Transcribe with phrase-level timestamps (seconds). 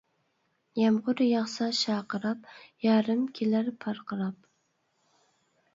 [0.79, 2.49] يامغۇر ياغسا شارقىراپ،
[2.87, 4.43] يارىم كېلەر پارقىراپ.